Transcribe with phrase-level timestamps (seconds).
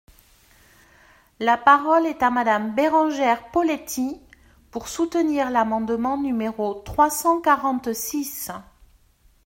[1.39, 4.19] La parole est à Madame Bérengère Poletti,
[4.71, 8.49] pour soutenir l’amendement numéro trois cent quarante-six.